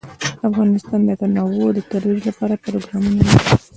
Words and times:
افغانستان 0.49 0.99
د 1.05 1.11
تنوع 1.21 1.69
د 1.75 1.79
ترویج 1.89 2.21
لپاره 2.29 2.55
پروګرامونه 2.63 3.19
لري. 3.29 3.41